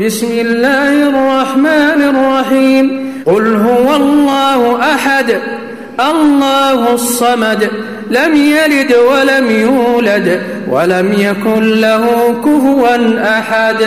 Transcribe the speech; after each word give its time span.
بسم 0.00 0.32
الله 0.32 0.92
الرحمن 1.12 2.00
الرحيم. 2.12 2.84
قل 3.26 3.54
هو 3.54 3.96
الله 3.96 4.80
أحد 4.94 5.40
الله 6.00 6.94
الصمد 6.94 7.70
لم 8.10 8.34
يلد 8.34 8.92
ولم 8.92 9.50
يولد 9.50 10.42
ولم 10.70 11.12
يكن 11.12 11.80
له 11.80 12.04
كهوا 12.44 12.96
أحد. 13.38 13.80